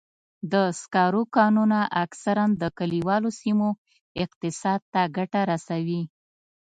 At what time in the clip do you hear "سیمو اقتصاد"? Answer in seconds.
3.41-4.79